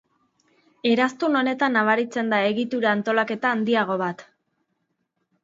[0.91, 4.27] Eraztun honetan nabaritzen da egitura antolaketa handiago bat.